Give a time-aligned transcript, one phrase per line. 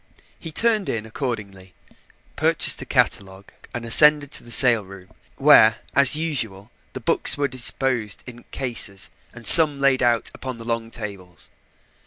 [0.39, 1.75] He turned in accordingly,
[2.35, 7.47] purchased a catalogue and ascended to the sale room, where, as usual, the books were
[7.47, 11.51] disposed in cases and some laid out upon the long tables.